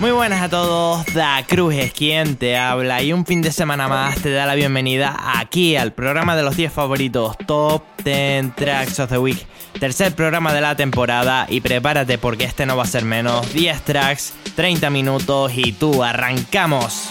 Muy 0.00 0.12
buenas 0.12 0.40
a 0.40 0.48
todos, 0.48 1.04
Da 1.12 1.44
Cruz 1.46 1.74
es 1.74 1.92
quien 1.92 2.36
te 2.36 2.56
habla 2.56 3.02
y 3.02 3.12
un 3.12 3.26
fin 3.26 3.42
de 3.42 3.52
semana 3.52 3.86
más 3.86 4.14
te 4.22 4.30
da 4.30 4.46
la 4.46 4.54
bienvenida 4.54 5.14
aquí 5.38 5.76
al 5.76 5.92
programa 5.92 6.34
de 6.36 6.42
los 6.42 6.56
10 6.56 6.72
favoritos 6.72 7.36
Top 7.46 7.82
10 8.02 8.56
Tracks 8.56 8.98
of 8.98 9.10
the 9.10 9.18
Week. 9.18 9.46
Tercer 9.78 10.14
programa 10.14 10.54
de 10.54 10.62
la 10.62 10.74
temporada 10.74 11.46
y 11.50 11.60
prepárate 11.60 12.16
porque 12.16 12.44
este 12.44 12.64
no 12.64 12.78
va 12.78 12.84
a 12.84 12.86
ser 12.86 13.04
menos. 13.04 13.52
10 13.52 13.82
tracks, 13.82 14.32
30 14.56 14.88
minutos 14.88 15.52
y 15.54 15.72
tú 15.72 16.02
arrancamos. 16.02 17.06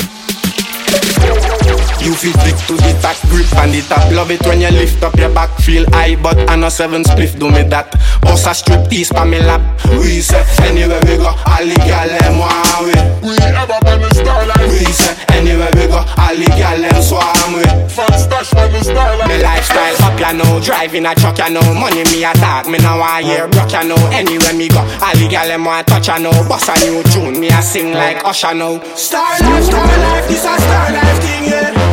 You 2.00 2.16
feel 2.16 2.34
stick 2.41 2.55
to 2.68 2.73
the 2.79 2.97
back 3.04 3.20
grip 3.29 3.45
and 3.59 3.71
the 3.73 3.82
top. 3.88 4.11
Love 4.11 4.32
it 4.32 4.41
when 4.47 4.61
you 4.61 4.71
lift 4.71 5.04
up 5.04 5.15
your 5.15 5.29
back. 5.34 5.50
Feel 5.61 5.86
high 5.91 6.15
but 6.15 6.38
I 6.50 6.55
know 6.55 6.70
seven 6.70 7.04
spliff 7.04 7.38
do 7.38 7.52
me 7.52 7.64
that. 7.70 7.91
Boss 8.21 8.47
a 8.47 8.54
strip 8.54 8.88
tease 8.89 9.11
pa 9.11 9.25
me 9.25 9.39
lap. 9.39 9.61
We 9.89 10.21
say 10.21 10.43
anywhere 10.64 11.01
we 11.05 11.18
go 11.18 11.29
All 11.29 11.65
the 11.65 11.75
gal 11.86 12.07
them 12.07 12.37
want 12.39 12.87
we. 12.87 12.93
We 13.29 13.36
ever 13.42 13.73
on 13.89 14.00
the 14.01 14.09
starlight 14.14 14.70
We 14.70 14.86
say 14.89 15.18
anywhere 15.33 15.70
we 15.73 15.87
go 15.89 16.01
All 16.18 16.36
the 16.36 16.47
gal 16.56 16.78
them 16.82 17.01
swarm 17.01 17.51
we. 17.57 17.65
Fun 17.89 18.14
stash 18.15 18.54
on 18.54 18.71
the 18.71 18.81
starlight 18.84 19.28
Me 19.28 19.42
lifestyle 19.43 19.97
up 20.06 20.20
ya 20.20 20.31
know. 20.34 20.59
Driving 20.61 21.06
a 21.06 21.14
truck 21.15 21.37
ya 21.37 21.50
know. 21.50 21.64
Money 21.75 22.04
me 22.09 22.23
a 22.23 22.31
talk 22.39 22.68
Me 22.68 22.78
now 22.79 23.00
want 23.00 23.25
hear 23.25 23.47
broke 23.50 23.71
ya 23.73 23.84
know. 23.84 24.00
Anywhere 24.14 24.54
me 24.56 24.68
go 24.70 24.81
All 25.04 25.15
the 25.20 25.28
gal 25.29 25.47
them 25.47 25.65
want 25.65 25.86
touch 25.87 26.07
ya 26.07 26.18
know. 26.18 26.31
Boss 26.47 26.70
a 26.70 26.73
new 26.86 27.04
tune 27.11 27.39
Me 27.39 27.50
a 27.50 27.61
sing 27.61 27.92
like 27.93 28.23
Usher 28.25 28.54
now 28.54 28.79
Star 28.95 29.36
life, 29.42 29.65
star 29.65 29.86
life 29.86 30.28
This 30.28 30.45
a 30.45 30.54
star 30.57 30.87
life 30.93 31.20
thing 31.21 31.43
yeah 31.50 31.57
Yeah, 31.59 31.89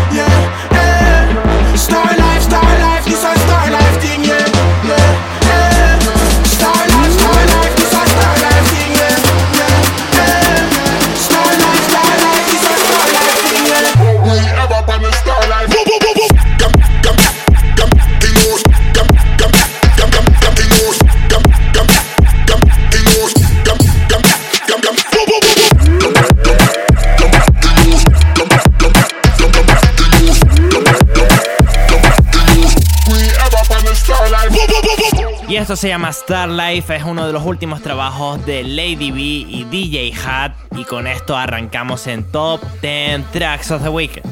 se 35.77 35.89
llama 35.89 36.09
Star 36.09 36.49
Life, 36.49 36.95
es 36.97 37.05
uno 37.05 37.27
de 37.27 37.33
los 37.33 37.45
últimos 37.45 37.83
trabajos 37.83 38.45
de 38.47 38.65
Lady 38.65 39.11
B 39.11 39.21
y 39.21 39.65
DJ 39.65 40.13
Hat. 40.27 40.53
Y 40.77 40.85
con 40.85 41.07
esto 41.07 41.37
arrancamos 41.37 42.07
en 42.07 42.25
Top 42.25 42.61
10 42.81 43.31
Tracks 43.33 43.71
of 43.71 43.83
the 43.83 43.89
Week. 43.91 44.23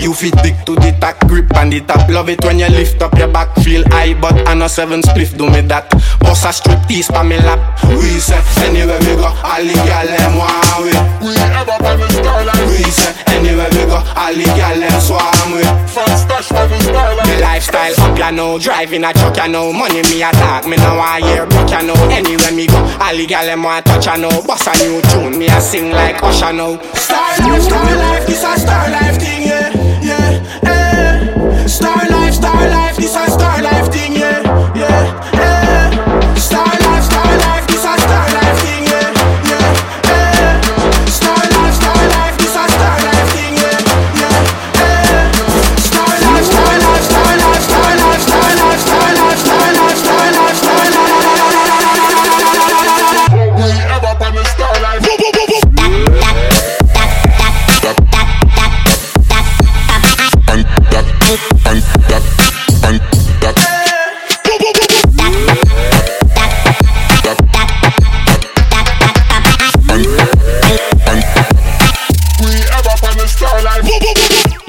You 0.00 0.14
fit 0.14 0.34
big 0.42 0.54
to 0.64 0.74
the 0.74 0.96
tack 1.00 1.18
grip 1.28 1.50
and 1.56 1.72
the 1.72 1.80
top. 1.80 2.08
Love 2.08 2.28
it 2.30 2.42
when 2.44 2.58
you 2.58 2.68
lift 2.68 3.02
up 3.02 3.16
your 3.18 3.28
back. 3.28 3.54
Feel 3.62 3.82
high 3.88 4.14
but 4.18 4.46
I 4.48 4.54
know 4.54 4.68
seven 4.68 5.02
spliff 5.02 5.36
do 5.36 5.50
me 5.50 5.60
that. 5.68 5.90
Boss 6.20 6.44
a 6.44 6.52
strip 6.52 6.80
tease 6.86 7.08
pa 7.08 7.22
me 7.22 7.36
lap. 7.38 7.58
We 7.88 8.18
say 8.22 8.38
anywhere 8.64 8.98
we 9.00 9.16
go 9.16 9.26
All 9.28 9.62
the 9.64 9.74
gal 9.84 10.06
them 10.06 10.36
want 10.38 10.80
we. 10.80 10.92
We 11.26 11.34
ever 11.36 11.76
on 11.82 11.98
the 11.98 12.08
starlight 12.14 12.64
We 12.68 12.84
say 12.88 13.12
anywhere 13.34 13.68
we 13.74 13.84
go 13.90 13.98
All 14.16 14.32
the 14.34 14.46
gal 14.56 14.78
them 14.78 15.00
swarm 15.02 15.50
we. 15.52 15.62
Fun 15.90 16.08
stash 16.16 16.52
on 16.52 16.68
the 16.70 16.78
starlight 16.80 17.26
Me 17.28 17.40
lifestyle 17.42 17.94
up 18.00 18.18
ya 18.18 18.30
know. 18.30 18.58
Driving 18.58 19.04
a 19.04 19.12
truck 19.12 19.36
ya 19.36 19.46
know. 19.46 19.72
Money 19.72 20.02
me 20.08 20.22
a 20.22 20.30
talk 20.32 20.66
Me 20.66 20.76
now 20.76 20.96
want 20.96 21.24
hear 21.24 21.46
broke 21.46 21.70
ya 21.70 21.82
know. 21.82 21.96
Anywhere 22.08 22.52
me 22.54 22.66
go 22.66 22.78
All 23.02 23.16
the 23.16 23.26
gal 23.26 23.44
them 23.44 23.62
want 23.62 23.84
touch 23.84 24.06
ya 24.06 24.16
know. 24.16 24.30
Boss 24.46 24.66
a 24.68 24.72
new 24.84 25.02
tune 25.10 25.38
Me 25.38 25.48
a 25.48 25.60
sing 25.60 25.90
like 25.90 26.22
Usher 26.22 26.52
now 26.52 26.78
Star 26.94 27.34
life, 27.42 27.62
star 27.62 27.96
life 27.96 28.26
This 28.26 28.44
a 28.44 28.52
star 28.58 28.90
life 28.90 29.18
thing 29.18 29.42
yeah 29.42 29.87
Yeah, 30.00 30.60
yeah 30.62 31.66
Star 31.66 32.08
life, 32.08 32.34
star 32.34 32.68
life 32.68 32.96
This 32.96 33.14
a 33.16 33.27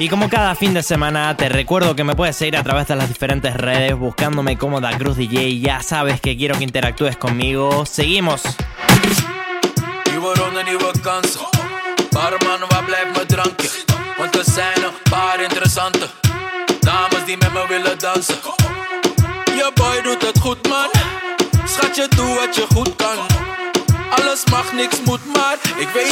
Y 0.00 0.08
como 0.08 0.30
cada 0.30 0.54
fin 0.54 0.72
de 0.72 0.82
semana, 0.82 1.36
te 1.36 1.50
recuerdo 1.50 1.94
que 1.94 2.04
me 2.04 2.16
puedes 2.16 2.34
seguir 2.34 2.56
a 2.56 2.62
través 2.62 2.88
de 2.88 2.96
las 2.96 3.08
diferentes 3.08 3.52
redes 3.52 3.94
buscándome 3.94 4.56
como 4.56 4.80
Da 4.80 4.96
Cruz 4.96 5.18
DJ. 5.18 5.60
Ya 5.60 5.82
sabes 5.82 6.22
que 6.22 6.38
quiero 6.38 6.56
que 6.56 6.64
interactúes 6.64 7.18
conmigo. 7.18 7.84
Seguimos. 7.84 8.40
Ik 25.78 25.88
weet 25.94 26.10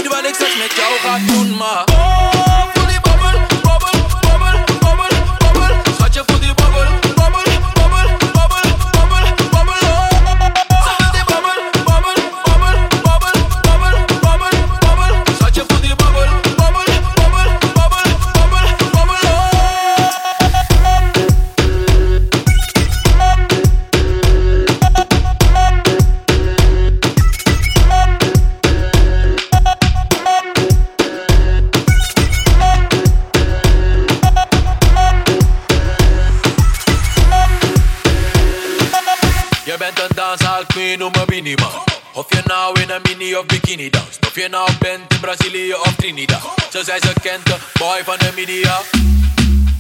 je 44.39 44.49
nou 44.49 44.69
bent 44.79 45.13
in 45.13 45.21
Brazilië 45.21 45.75
of 45.75 45.95
Trinidad. 45.97 46.41
Zo 46.73 46.83
zei 46.83 46.99
ze 47.01 47.13
kent 47.23 47.47
de 47.47 47.57
boy 47.79 48.01
van 48.05 48.17
de 48.19 48.33
media. 48.37 48.81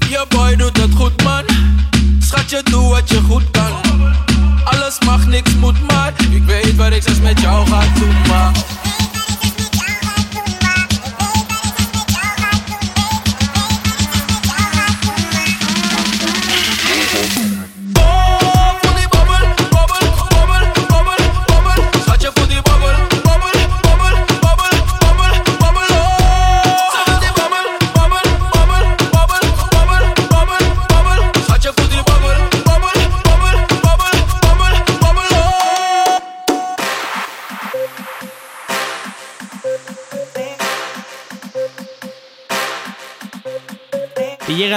Je 0.08 0.26
boy 0.28 0.56
doet 0.56 0.76
het 0.76 0.94
goed 0.94 1.22
man. 1.22 1.44
Schatje, 2.18 2.62
doe 2.62 2.88
wat 2.88 3.08
je 3.08 3.20
goed 3.20 3.50
kan. 3.50 3.72
Alles 4.64 4.98
mag, 5.04 5.26
niks 5.26 5.54
moet 5.54 5.86
maar. 5.86 6.12
Ik 6.30 6.44
weet 6.44 6.76
wat 6.76 6.92
ik 6.92 7.02
zelfs 7.02 7.20
met 7.20 7.40
jou 7.40 7.68
ga 7.68 7.80
doen, 7.98 8.16
maar. 8.28 8.52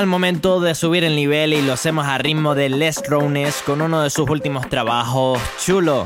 El 0.01 0.07
momento 0.07 0.59
de 0.59 0.73
subir 0.73 1.03
el 1.03 1.15
nivel 1.15 1.53
y 1.53 1.61
lo 1.61 1.73
hacemos 1.73 2.07
a 2.07 2.17
ritmo 2.17 2.55
de 2.55 2.69
Les 2.69 3.07
Rones 3.07 3.61
con 3.63 3.83
uno 3.83 4.01
de 4.01 4.09
sus 4.09 4.27
últimos 4.27 4.67
trabajos, 4.67 5.39
Chulo. 5.63 6.05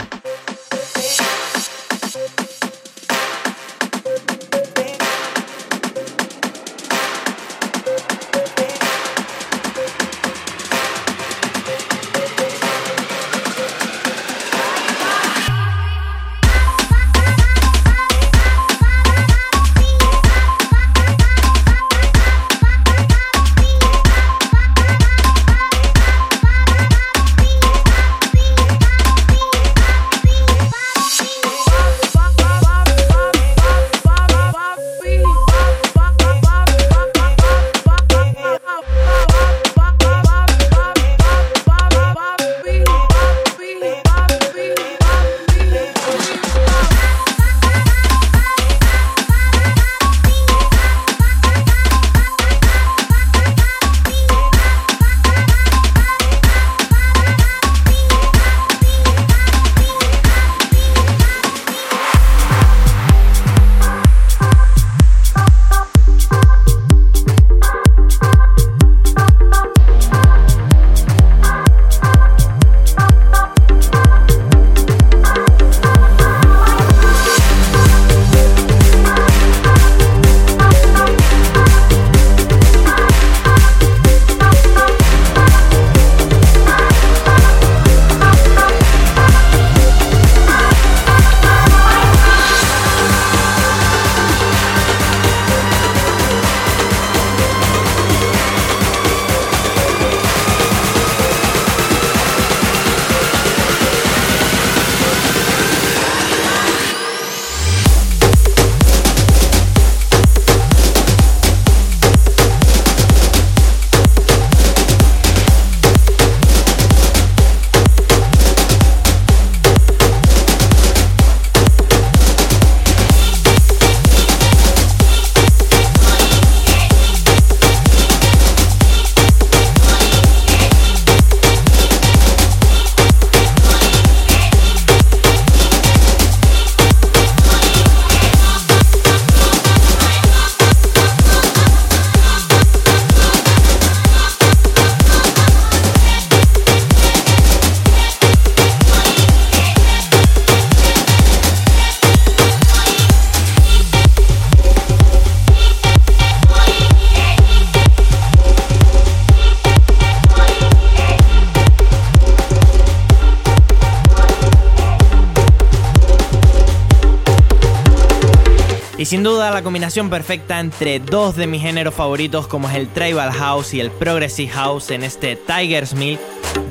Y 169.06 169.07
sin 169.07 169.22
duda 169.22 169.52
la 169.52 169.62
combinación 169.62 170.10
perfecta 170.10 170.60
entre 170.60 171.00
dos 171.00 171.36
de 171.36 171.46
mis 171.46 171.62
géneros 171.62 171.94
favoritos 171.94 172.48
como 172.48 172.68
es 172.68 172.75
el 172.75 172.88
Tribal 172.88 173.31
House 173.31 173.75
y 173.75 173.80
el 173.80 173.92
Progressive 173.92 174.52
House 174.52 174.90
en 174.90 175.04
este 175.04 175.36
Tiger's 175.36 175.94
Milk 175.94 176.19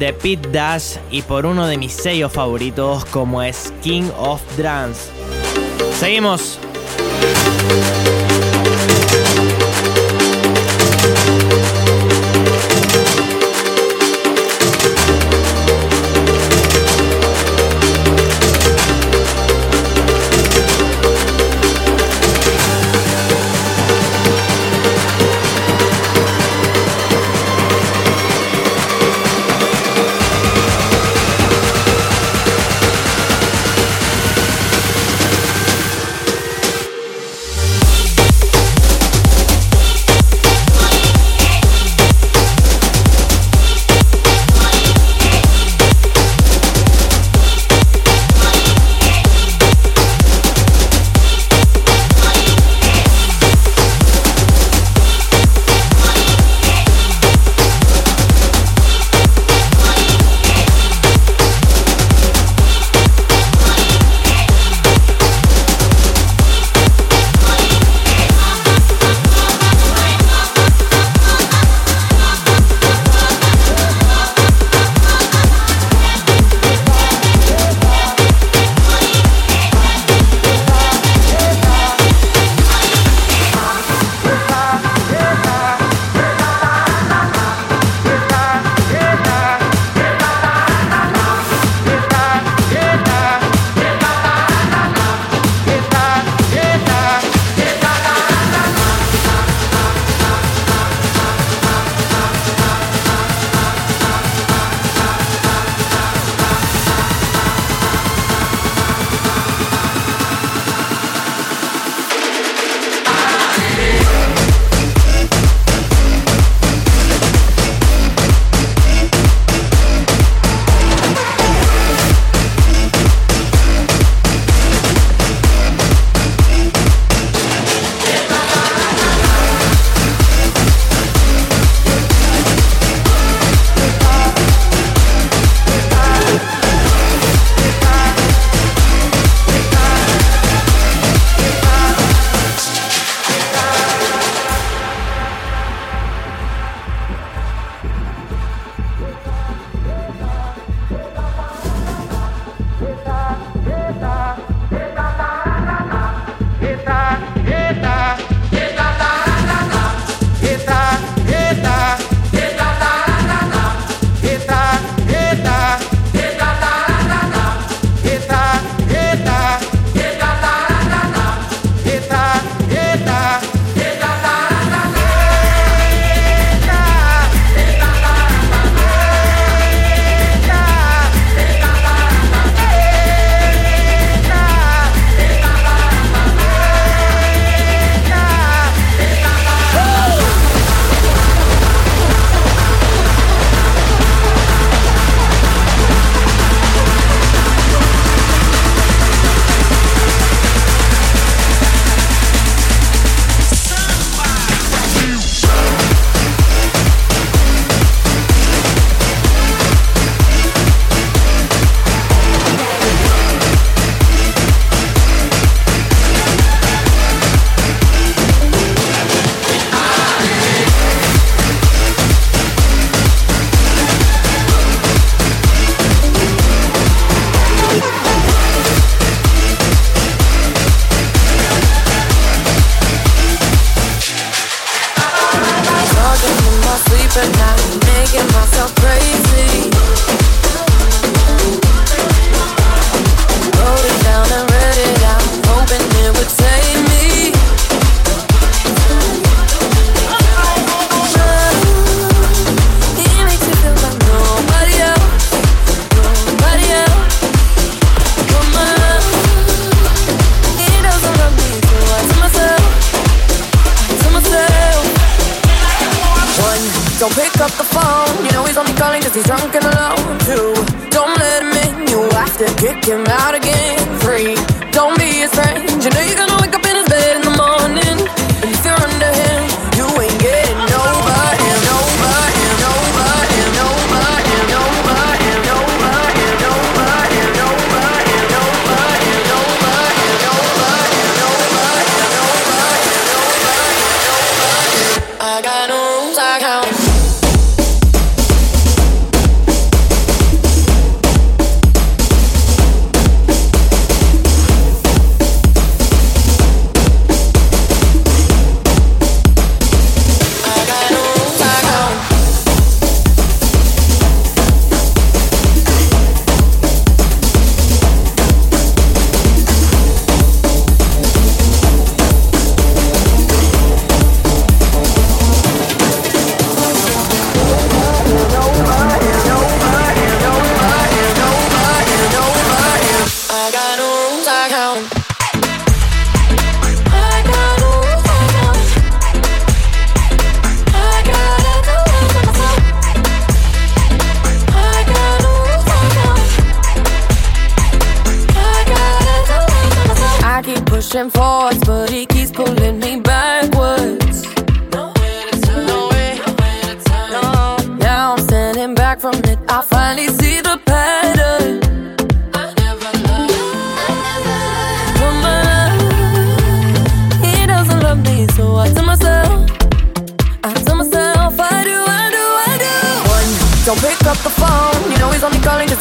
de 0.00 0.12
Pete 0.12 0.48
Dash 0.50 0.96
y 1.12 1.22
por 1.22 1.46
uno 1.46 1.68
de 1.68 1.78
mis 1.78 1.92
sellos 1.92 2.32
favoritos 2.32 3.04
como 3.04 3.40
es 3.40 3.72
King 3.84 4.10
of 4.18 4.42
Drums. 4.56 5.10
Seguimos. 6.00 6.58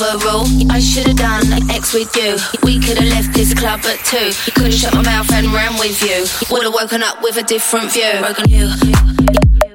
overrule. 0.00 0.70
I 0.70 0.80
should've 0.80 1.16
done 1.16 1.44
X 1.70 1.92
with 1.92 2.14
you. 2.16 2.36
We 2.62 2.80
could've 2.80 3.04
left 3.04 3.34
this 3.34 3.54
club 3.54 3.80
at 3.84 3.98
two. 4.04 4.32
Could've 4.52 4.74
shut 4.74 4.94
my 4.94 5.02
mouth 5.02 5.30
and 5.32 5.46
ran 5.48 5.78
with 5.78 6.00
you. 6.02 6.26
Would've 6.50 6.72
woken 6.72 7.02
up 7.02 7.22
with 7.22 7.36
a 7.36 7.42
different 7.42 7.92
view. 7.92 8.18
Broken 8.20 8.48
you. 8.48 9.69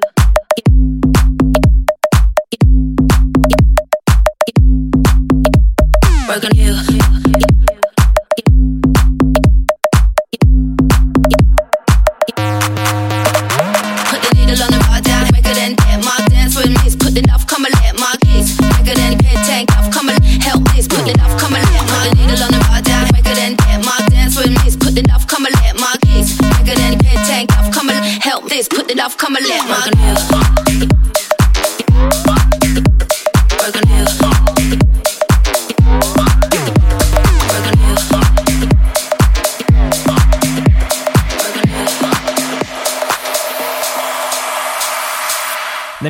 De 29.36 29.42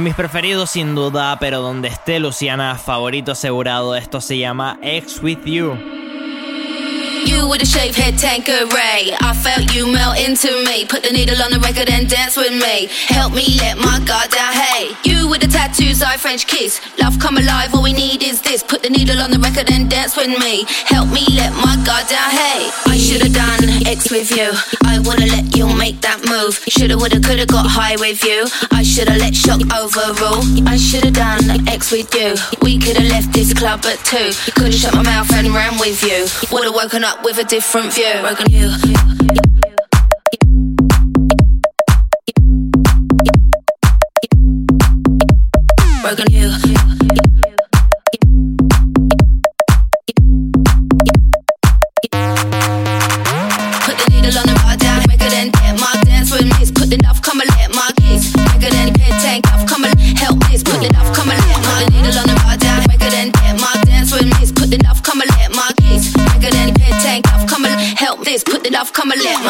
mis 0.00 0.14
preferidos 0.14 0.70
sin 0.70 0.94
duda, 0.94 1.36
pero 1.40 1.60
donde 1.60 1.88
esté 1.88 2.20
Luciana, 2.20 2.76
favorito 2.76 3.32
asegurado, 3.32 3.96
esto 3.96 4.20
se 4.20 4.38
llama 4.38 4.78
Ex 4.82 5.20
With 5.20 5.44
You. 5.44 5.95
You 7.36 7.46
with 7.46 7.60
a 7.60 7.66
shaved 7.66 7.96
head, 7.96 8.16
Tanqueray. 8.16 9.12
I 9.20 9.34
felt 9.34 9.74
you 9.74 9.92
melt 9.92 10.18
into 10.18 10.48
me. 10.64 10.86
Put 10.86 11.02
the 11.02 11.10
needle 11.10 11.36
on 11.42 11.50
the 11.50 11.60
record 11.60 11.90
and 11.90 12.08
dance 12.08 12.34
with 12.34 12.52
me. 12.52 12.88
Help 13.08 13.34
me 13.34 13.44
let 13.60 13.76
my 13.76 14.00
guard 14.06 14.30
down. 14.30 14.45
I 16.16 16.18
French 16.18 16.46
kiss. 16.46 16.80
Love 16.98 17.18
come 17.18 17.36
alive, 17.36 17.74
all 17.74 17.82
we 17.82 17.92
need 17.92 18.22
is 18.22 18.40
this. 18.40 18.62
Put 18.62 18.82
the 18.82 18.88
needle 18.88 19.20
on 19.20 19.30
the 19.30 19.38
record 19.38 19.70
and 19.70 19.84
dance 19.90 20.16
with 20.16 20.32
me. 20.40 20.64
Help 20.88 21.10
me 21.10 21.20
let 21.36 21.52
my 21.52 21.76
guard 21.84 22.08
down. 22.08 22.30
Hey, 22.32 22.72
I 22.88 22.96
should've 22.96 23.34
done 23.34 23.84
X 23.84 24.10
with 24.10 24.30
you. 24.30 24.48
I 24.88 24.98
wanna 25.00 25.26
let 25.26 25.54
you 25.54 25.68
make 25.76 26.00
that 26.00 26.24
move. 26.24 26.56
Shoulda, 26.72 26.96
woulda, 26.96 27.20
coulda 27.20 27.44
got 27.44 27.66
high 27.68 27.96
with 28.00 28.24
you. 28.24 28.48
I 28.72 28.82
shoulda 28.82 29.12
let 29.20 29.36
shock 29.36 29.60
overrule. 29.76 30.40
I 30.66 30.78
shoulda 30.78 31.10
done 31.10 31.68
X 31.68 31.92
with 31.92 32.08
you. 32.14 32.32
We 32.62 32.78
coulda 32.80 33.04
left 33.12 33.34
this 33.34 33.52
club 33.52 33.84
at 33.84 34.00
two. 34.08 34.32
Coulda 34.56 34.72
shut 34.72 34.94
my 34.94 35.02
mouth 35.02 35.30
and 35.34 35.52
ran 35.52 35.76
with 35.78 36.00
you. 36.00 36.24
Woulda 36.50 36.72
woken 36.72 37.04
up 37.04 37.24
with 37.24 37.36
a 37.36 37.44
different 37.44 37.92
view. 37.92 38.16
Broken 38.24 38.48
you. 38.48 39.55
Broken 46.06 46.30
you. 46.30 46.46
Put 53.82 53.98
the 53.98 54.06
needle 54.14 54.38
on 54.38 54.46
the 54.46 54.54
bar 54.62 54.76
down, 54.78 55.02
it 55.10 55.74
my 55.82 55.90
dance 56.06 56.30
with. 56.30 56.46
Put 56.78 56.90
the 56.90 57.02
love, 57.02 57.20
come 57.22 57.40
and 57.40 57.50
let 57.58 57.74
my 57.74 57.90
it 57.98 58.94
pet 58.94 59.18
tank 59.18 59.50
off, 59.50 59.66
come 59.66 59.82
and 59.82 59.98
help 59.98 60.38
this. 60.46 60.62
Put 60.62 60.78
come 61.10 61.26
and 61.26 61.42
let 61.42 61.58
my 61.66 61.82
needle 61.90 62.22
on 62.22 62.30
the 62.30 62.38
bar 62.38 62.56
down, 62.56 62.86
it 62.86 63.58
my 63.58 63.74
dance 63.82 64.14
with. 64.14 64.30
Put 64.54 64.70
come 65.02 65.20
and 65.20 65.30
let 65.42 65.50
my 65.58 65.72
it 66.86 67.02
tank 67.02 67.26
off, 67.34 67.50
come 67.50 67.64
and 67.64 67.74
help 67.98 68.22
this. 68.22 68.44
Put 68.44 68.62
come 68.92 69.10
and 69.10 69.20
let 69.20 69.42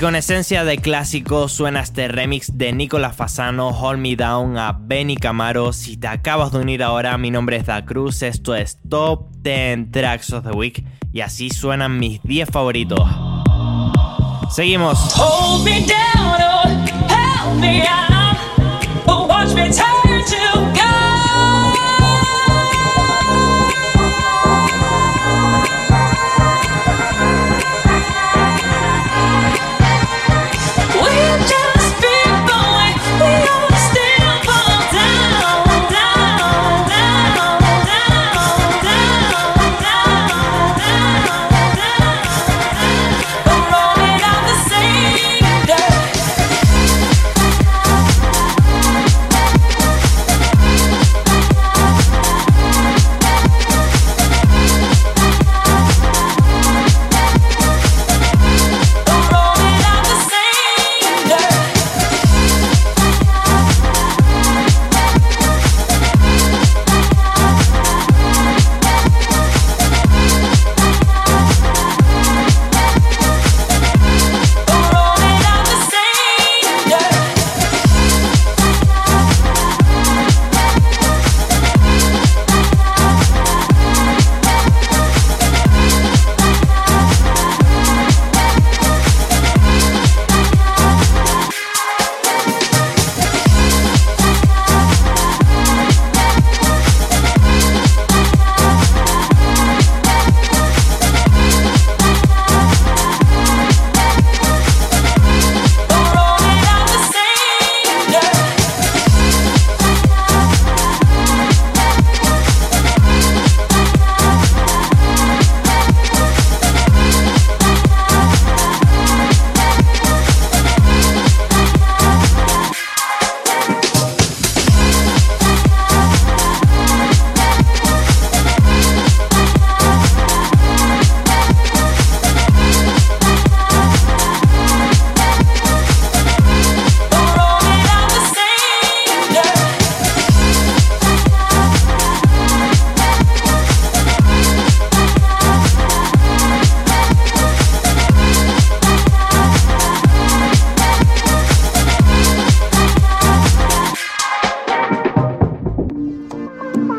con 0.00 0.16
esencia 0.16 0.64
de 0.64 0.78
clásico 0.78 1.46
suena 1.48 1.80
este 1.80 2.08
remix 2.08 2.56
de 2.56 2.72
Nicolas 2.72 3.14
Fasano, 3.14 3.68
Hold 3.68 3.98
Me 3.98 4.16
Down 4.16 4.56
a 4.56 4.72
Benny 4.72 5.14
Camaro. 5.16 5.74
Si 5.74 5.98
te 5.98 6.06
acabas 6.06 6.52
de 6.52 6.58
unir 6.58 6.82
ahora, 6.82 7.18
mi 7.18 7.30
nombre 7.30 7.56
es 7.56 7.66
Da 7.66 7.84
Cruz, 7.84 8.22
esto 8.22 8.54
es 8.54 8.78
Top 8.88 9.30
10 9.42 9.90
Tracks 9.90 10.32
of 10.32 10.44
the 10.44 10.52
Week 10.52 10.82
y 11.12 11.20
así 11.20 11.50
suenan 11.50 11.98
mis 11.98 12.22
10 12.22 12.48
favoritos. 12.50 13.00
Seguimos. 14.50 14.98
Hold 15.18 15.64
me 15.64 15.80
down 15.80 16.40
oh, 16.40 16.68
help 17.08 17.60
me 17.60 17.82
out, 17.82 18.00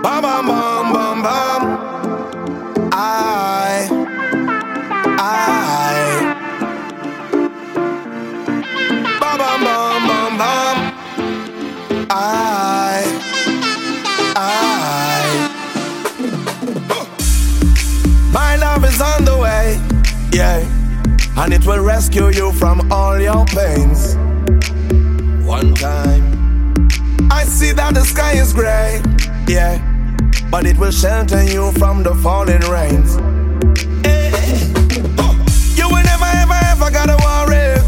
Bam, 0.03 0.23
bam, 0.23 0.47
bam, 0.47 0.93
bam, 0.93 1.21
bam. 1.21 1.61
I, 2.91 3.87
I. 5.19 6.35
Bam, 9.19 9.37
bam, 9.37 9.63
bam, 9.63 10.07
bam, 10.07 10.37
bam. 10.39 10.77
I, 12.09 13.05
I. 14.35 15.47
My 18.33 18.55
love 18.55 18.83
is 18.85 18.99
on 18.99 19.23
the 19.23 19.37
way, 19.37 19.79
yeah. 20.33 20.65
And 21.37 21.53
it 21.53 21.63
will 21.67 21.83
rescue 21.83 22.29
you 22.29 22.51
from 22.53 22.91
all 22.91 23.19
your 23.19 23.45
pains. 23.45 24.15
One 25.45 25.75
time. 25.75 26.23
I 27.29 27.43
see 27.43 27.71
that 27.73 27.93
the 27.93 28.03
sky 28.03 28.33
is 28.33 28.51
gray, 28.51 28.99
yeah 29.47 29.90
but 30.51 30.65
it 30.65 30.77
will 30.77 30.91
shelter 30.91 31.43
you 31.43 31.71
from 31.79 32.03
the 32.03 32.13
falling 32.15 32.59
rains. 32.69 33.15
Eh, 34.05 34.31
eh. 34.35 34.59
You 35.79 35.87
will 35.87 36.03
never, 36.03 36.29
ever, 36.43 36.59
ever 36.73 36.91
gotta 36.91 37.17
worry. 37.23 37.79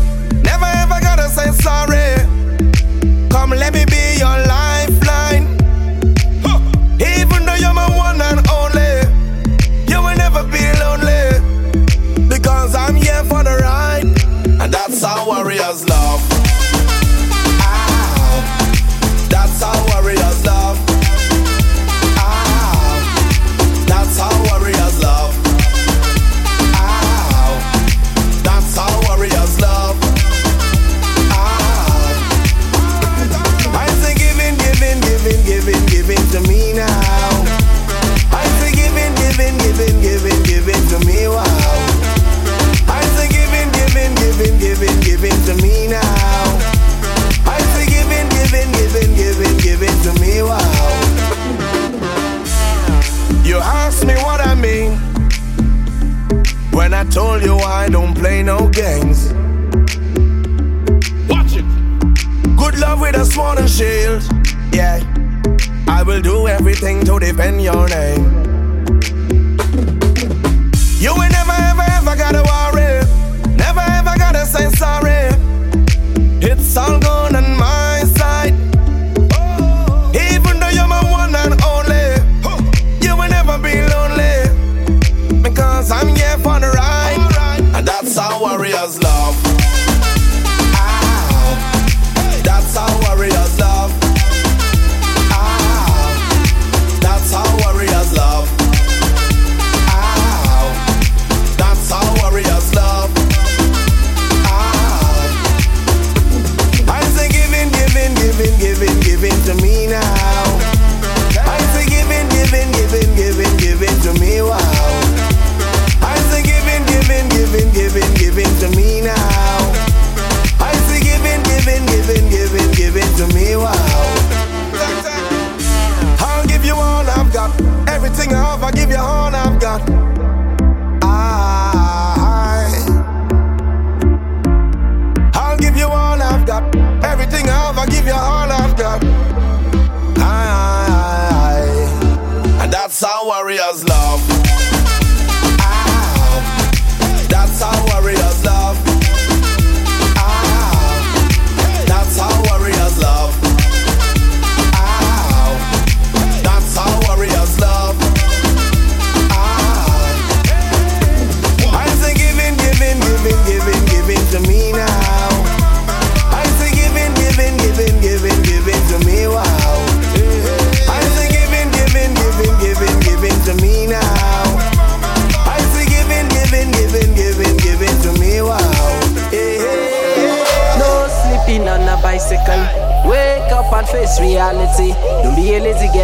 Never, 0.41 0.65
ever 0.65 0.99
gotta 1.02 1.28
say 1.28 1.52
sorry. 1.52 2.15
Come, 3.30 3.49
let 3.49 3.73
me 3.73 3.84
be 3.86 4.17
your 4.17 4.38
light. 4.47 4.62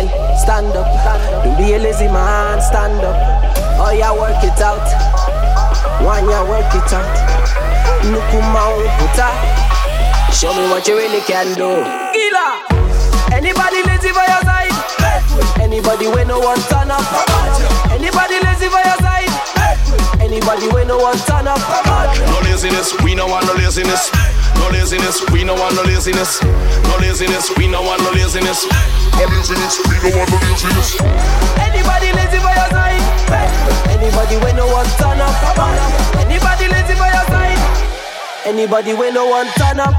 Girl, 0.06 0.38
stand 0.38 0.76
up. 0.76 0.88
Don't 1.44 1.58
be 1.58 1.74
a 1.74 1.80
lazy 1.80 2.08
man, 2.08 2.62
stand 2.62 3.04
up. 3.04 3.16
Oh, 3.80 3.92
yeah, 3.92 4.12
work 4.12 4.44
it 4.44 4.60
out. 4.62 4.84
One, 6.04 6.28
yeah, 6.30 6.44
work 6.48 6.72
it 6.72 6.94
out. 6.94 7.08
Nukuma 8.04 8.80
puta. 9.00 9.30
Show 10.34 10.54
me 10.54 10.70
what 10.70 10.88
you 10.88 10.96
really 10.96 11.22
can 11.22 11.48
do. 11.56 11.84
Killer. 12.14 12.52
Anybody 13.32 13.84
lazy 13.84 14.12
by 14.12 14.26
your 14.28 14.44
side? 14.44 14.76
Anybody 15.62 16.08
when 16.08 16.28
no 16.28 16.40
one 16.40 16.60
turn 16.70 16.92
up? 16.92 17.04
Anybody 17.92 18.40
lazy 18.44 18.70
by 18.70 18.84
your 18.86 19.00
side? 19.04 19.30
Anybody 20.22 20.68
when 20.70 20.88
no 20.88 20.98
one 20.98 21.18
turn 21.20 21.48
up? 21.48 21.60
No 22.28 22.40
laziness, 22.44 22.94
we 23.04 23.16
no 23.16 23.28
want 23.28 23.46
no 23.46 23.54
laziness. 23.54 24.12
No 24.60 24.68
laziness, 24.70 25.24
we 25.32 25.44
no 25.44 25.56
want 25.56 25.76
no 25.76 25.84
laziness. 25.84 26.44
No 26.44 26.98
laziness, 27.00 27.50
we 27.58 27.68
no 27.68 27.82
want 27.82 28.04
no 28.04 28.12
laziness. 28.12 28.68
No 29.16 29.26
laziness, 29.26 29.80
we 29.88 29.96
don't 30.04 30.18
want 30.20 30.30
no 30.30 30.38
laziness. 30.52 31.00
Anybody 31.58 32.12
lazy 32.14 32.40
for 32.44 32.54
your 32.54 32.70
side? 32.70 33.02
Anybody 33.90 34.36
when 34.44 34.56
no 34.56 34.68
one 34.68 34.86
turn 35.00 35.20
up? 35.22 35.34
Anybody 36.20 36.68
lazy 36.68 36.94
for 36.94 37.08
your 37.08 37.26
side? 37.32 37.60
Anybody 38.46 38.94
when 38.94 39.14
no 39.14 39.28
one 39.28 39.48
turn 39.58 39.80
up? 39.80 39.96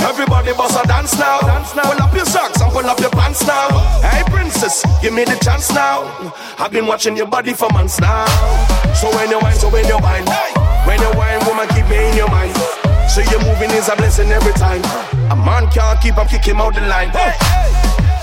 Everybody 0.00 0.52
bust 0.52 0.78
a 0.82 0.86
dance 0.86 1.18
now. 1.18 1.40
Pull 1.40 2.00
up 2.00 2.14
your 2.14 2.24
socks 2.24 2.60
and 2.60 2.70
pull 2.72 2.86
up 2.86 3.00
your 3.00 3.10
pants 3.10 3.44
now. 3.46 3.68
Hey 4.00 4.22
princess, 4.30 4.84
give 5.02 5.12
me 5.12 5.24
the 5.24 5.36
chance 5.42 5.72
now. 5.72 6.32
I've 6.58 6.70
been 6.70 6.86
watching 6.86 7.16
your 7.16 7.26
body 7.26 7.52
for 7.52 7.68
months 7.70 7.98
now. 8.00 8.24
So 8.94 9.10
when 9.16 9.30
you 9.30 9.38
whine, 9.40 9.56
so 9.56 9.68
when 9.68 9.86
you 9.86 9.98
whine, 9.98 10.24
when 10.86 11.00
you 11.00 11.10
whine, 11.18 11.44
woman, 11.46 11.66
keep 11.68 11.88
me 11.88 12.10
in 12.10 12.16
your 12.16 12.30
mind. 12.30 12.54
So 13.08 13.24
your 13.32 13.40
moving 13.40 13.70
is 13.72 13.88
a 13.88 13.96
blessing 13.96 14.30
every 14.30 14.52
time. 14.52 14.84
A 15.32 15.36
man 15.36 15.68
can't 15.70 16.00
keep 16.00 16.16
up, 16.18 16.28
kick 16.28 16.44
him 16.44 16.60
out 16.60 16.74
the 16.74 16.82
line. 16.82 17.10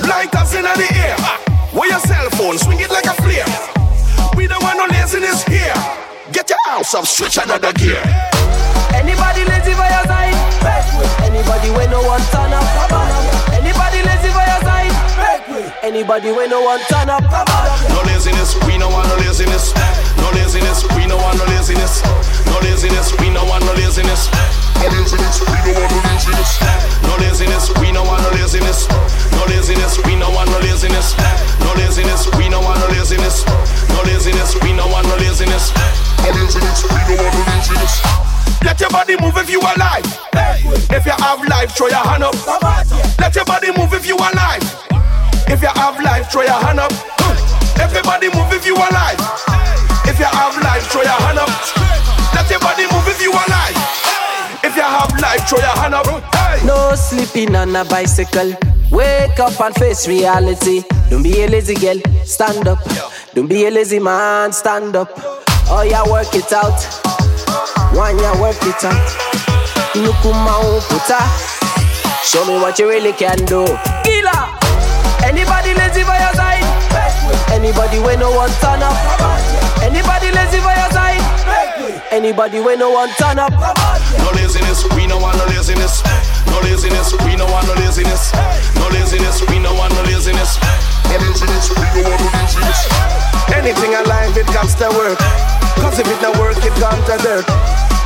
Like 0.07 0.33
us 0.35 0.53
in 0.53 0.63
the 0.63 0.87
air. 0.93 1.17
Where 1.73 1.89
your 1.89 1.99
cell 1.99 2.29
phone, 2.37 2.57
swing 2.57 2.79
it 2.79 2.89
like 2.89 3.05
a 3.05 3.15
flare. 3.19 3.49
We 4.37 4.47
don't 4.47 4.61
want 4.63 4.77
no 4.77 4.85
laziness 4.95 5.43
here. 5.43 5.73
Get 6.31 6.49
your 6.49 6.61
house 6.69 6.93
up, 6.93 7.05
switch 7.05 7.37
another 7.37 7.73
gear. 7.73 7.99
Anybody 8.93 9.43
lazy 9.43 9.73
for 9.73 9.89
your 9.89 10.05
side? 10.07 10.37
Anybody 11.25 11.69
when 11.75 11.89
no 11.89 11.99
one 12.05 12.21
turn 12.31 12.53
up? 12.53 12.63
Anybody 13.51 13.99
lazy 14.05 14.29
for 14.31 14.45
your 14.45 14.61
side? 14.63 14.93
Anybody 15.83 16.31
when 16.31 16.49
no 16.49 16.61
one 16.61 16.79
turn 16.87 17.09
up? 17.09 17.23
No 17.89 18.01
laziness, 18.07 18.55
we 18.65 18.77
no 18.77 18.87
want 18.89 19.09
no 19.09 19.15
laziness. 19.17 19.73
No 20.17 20.29
laziness, 20.31 20.85
we 20.95 21.05
no 21.05 21.17
want 21.17 21.37
no 21.37 21.45
laziness. 21.51 22.01
No 22.45 22.59
laziness, 22.61 23.11
we 23.19 23.29
no 23.29 23.43
want 23.45 23.65
no 23.65 23.73
laziness. 23.73 24.29
No 24.75 24.91
laziness, 24.91 25.41
we 25.41 25.55
don't 25.63 25.75
want 25.75 25.91
no 25.91 26.01
laziness. 26.03 26.59
No 27.03 27.15
laziness, 27.17 27.69
we 27.79 27.91
no 27.91 28.03
want 28.03 28.21
no 28.21 28.29
laziness. 28.31 28.87
No 29.31 29.43
laziness, 29.47 29.97
we 30.05 30.15
no 30.19 30.29
want 30.29 30.49
no 30.51 30.57
laziness. 30.59 31.15
No 31.59 31.73
laziness, 31.75 32.27
we 32.37 32.49
no 32.49 32.59
want 32.59 32.77
no 32.79 32.87
laziness. 32.87 33.43
No 33.93 34.01
laziness, 34.03 34.55
we 34.59 34.73
don't 34.75 34.91
want 34.91 35.07
no 35.07 35.15
laziness. 35.15 35.71
Let 38.63 38.79
your 38.79 38.89
body 38.89 39.15
move 39.21 39.37
if 39.37 39.49
you 39.49 39.61
alive. 39.61 40.05
If 40.91 41.05
you 41.05 41.15
have 41.17 41.47
life, 41.47 41.71
throw 41.71 41.87
your 41.87 42.03
hand 42.03 42.23
up. 42.23 42.35
Let 43.19 43.35
your 43.35 43.45
body 43.45 43.71
move 43.77 43.93
if 43.93 44.05
you 44.07 44.15
alive. 44.17 44.63
If 45.47 45.61
you 45.61 45.69
have 45.69 46.01
life, 46.03 46.29
throw 46.31 46.41
your 46.41 46.59
hand 46.65 46.79
up. 46.79 46.91
Everybody 47.79 48.27
move 48.33 48.51
if 48.53 48.65
you 48.65 48.75
alive. 48.75 49.19
If 50.05 50.19
you 50.19 50.25
have 50.25 50.57
life, 50.61 50.85
throw 50.91 51.01
your 51.01 51.11
hand 51.11 51.39
up. 51.39 51.49
Let 52.33 52.49
your 52.49 52.59
body 52.59 52.83
move 52.91 53.04
throw 55.55 55.63
your 55.63 55.77
hand 55.77 55.93
up. 55.93 56.05
No 56.65 56.95
sleeping 56.95 57.55
on 57.55 57.75
a 57.75 57.85
bicycle. 57.85 58.53
Wake 58.91 59.39
up 59.39 59.59
and 59.59 59.75
face 59.75 60.07
reality. 60.07 60.83
Don't 61.09 61.23
be 61.23 61.43
a 61.43 61.47
lazy 61.47 61.75
girl, 61.75 61.99
stand 62.23 62.67
up. 62.67 62.79
Don't 63.33 63.47
be 63.47 63.65
a 63.65 63.71
lazy 63.71 63.99
man, 63.99 64.51
stand 64.51 64.95
up. 64.95 65.09
Oh, 65.67 65.85
yeah, 65.87 66.03
work 66.09 66.33
it 66.33 66.51
out. 66.53 66.77
One, 67.95 68.17
yeah, 68.19 68.39
work 68.39 68.57
it 68.61 68.83
out. 68.83 69.07
Nukuma 69.95 70.81
puta. 70.87 71.19
Show 72.23 72.45
me 72.45 72.59
what 72.59 72.77
you 72.79 72.89
really 72.89 73.13
can 73.13 73.37
do. 73.45 73.65
Killer. 74.03 74.43
Anybody 75.23 75.73
lazy 75.73 76.03
for 76.03 76.17
your 76.17 76.33
side? 76.33 76.63
Anybody 77.51 77.99
when 77.99 78.19
no 78.19 78.31
one 78.31 78.49
turn 78.61 78.83
up? 78.83 78.93
Anybody 79.81 80.31
lazy 80.31 80.59
for 80.59 80.73
your 80.73 80.91
side? 80.91 81.21
Anybody 82.11 82.59
when 82.59 82.79
no 82.79 82.91
one 82.91 83.09
turn 83.17 83.39
up? 83.39 83.94
No 84.35 84.41
laziness, 84.43 84.83
we 84.91 85.07
no 85.07 85.17
want 85.17 85.37
no 85.39 85.45
laziness. 85.47 86.03
No 86.51 86.59
laziness, 86.59 87.15
we 87.23 87.39
no 87.39 87.47
want 87.47 87.67
no 87.71 87.73
laziness. 87.79 88.35
No 88.75 88.91
laziness, 88.91 89.39
we 89.47 89.59
no 89.63 89.71
want 89.73 89.95
no 89.95 90.03
laziness. 90.11 90.59
No 91.07 91.15
laziness, 91.23 91.71
we 91.71 92.03
don't 92.03 92.11
want 92.11 92.19
no 92.19 92.35
laziness. 92.35 92.83
Anything 93.55 93.95
alive, 93.95 94.35
it 94.35 94.45
got 94.51 94.67
to 94.67 94.91
work. 94.91 95.19
Cause 95.79 95.99
if 95.99 96.07
it 96.11 96.19
don't 96.19 96.35
work, 96.35 96.59
it 96.67 96.75
gone 96.83 96.99
to 97.07 97.15
dirt. 97.23 97.47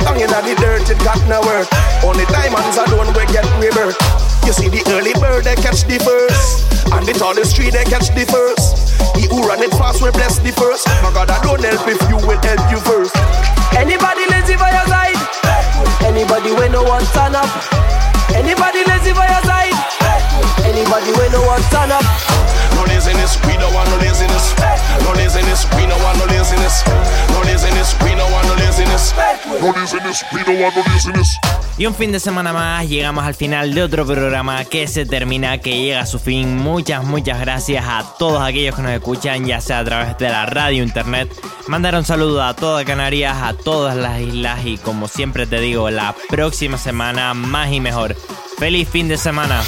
Down 0.06 0.22
in 0.22 0.30
the 0.30 0.54
dirt, 0.62 0.86
it 0.86 1.02
got 1.02 1.18
no 1.26 1.42
work. 1.42 1.66
Only 2.06 2.24
diamonds 2.30 2.78
are 2.78 2.86
done 2.86 3.10
we 3.10 3.26
get 3.34 3.44
rebirth. 3.58 3.98
You 4.46 4.52
see 4.52 4.68
the 4.70 4.86
early 4.94 5.12
bird, 5.18 5.44
they 5.44 5.56
catch 5.56 5.82
the 5.82 5.98
first. 5.98 6.70
And 6.94 7.06
the 7.06 7.12
tallest 7.12 7.56
tree, 7.56 7.70
they 7.70 7.84
catch 7.84 8.06
the 8.14 8.22
first. 8.30 8.94
He 9.18 9.26
who 9.26 9.42
run 9.42 9.62
it 9.62 9.70
fast 9.74 10.00
will 10.00 10.12
bless 10.12 10.38
the 10.38 10.52
first. 10.52 10.86
My 11.02 11.10
God, 11.10 11.30
I 11.30 11.42
don't 11.42 11.58
help 11.58 11.88
if 11.90 11.98
turn 17.12 17.34
up? 17.34 17.50
Anybody 18.34 18.84
lazy 18.86 19.12
by 19.12 19.26
your 19.26 19.42
side? 19.42 19.74
Anybody 20.64 21.10
when 21.18 21.32
no 21.32 21.42
one 21.46 21.62
turn 21.70 21.90
up? 21.90 22.04
No 22.74 22.84
laziness, 22.86 23.36
we 23.46 23.54
don't 23.58 23.72
want 23.74 23.90
no 23.90 23.96
laziness. 23.98 24.54
No 25.02 25.12
laziness, 25.12 25.66
we 25.76 25.86
don't 25.86 26.00
want 26.02 26.18
no 26.18 26.26
laziness. 26.26 26.82
No 27.34 27.40
laziness, 27.42 27.94
we 28.02 28.14
don't 28.14 28.30
want 28.32 28.49
Y 31.76 31.86
un 31.86 31.94
fin 31.94 32.12
de 32.12 32.20
semana 32.20 32.52
más 32.52 32.88
llegamos 32.88 33.24
al 33.24 33.34
final 33.34 33.74
de 33.74 33.82
otro 33.82 34.04
programa 34.06 34.64
que 34.64 34.86
se 34.86 35.06
termina, 35.06 35.58
que 35.58 35.80
llega 35.80 36.00
a 36.00 36.06
su 36.06 36.18
fin. 36.18 36.56
Muchas, 36.56 37.04
muchas 37.04 37.40
gracias 37.40 37.84
a 37.86 38.14
todos 38.18 38.42
aquellos 38.42 38.74
que 38.74 38.82
nos 38.82 38.92
escuchan, 38.92 39.46
ya 39.46 39.60
sea 39.60 39.78
a 39.78 39.84
través 39.84 40.18
de 40.18 40.28
la 40.28 40.46
radio, 40.46 40.82
internet. 40.82 41.32
Mandar 41.68 41.94
un 41.94 42.04
saludo 42.04 42.42
a 42.42 42.54
toda 42.54 42.84
Canarias, 42.84 43.36
a 43.42 43.54
todas 43.54 43.96
las 43.96 44.20
islas 44.20 44.60
y 44.64 44.76
como 44.78 45.08
siempre 45.08 45.46
te 45.46 45.60
digo, 45.60 45.90
la 45.90 46.14
próxima 46.28 46.76
semana 46.76 47.32
más 47.34 47.72
y 47.72 47.80
mejor. 47.80 48.16
Feliz 48.58 48.88
fin 48.88 49.08
de 49.08 49.16
semana. 49.16 49.62